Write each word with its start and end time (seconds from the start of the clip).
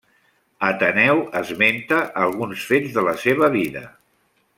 Ateneu 0.69 1.19
esmenta 1.41 1.99
alguns 2.23 2.63
fets 2.71 2.97
de 2.97 3.05
la 3.09 3.15
seva 3.25 3.51
vida. 3.61 3.85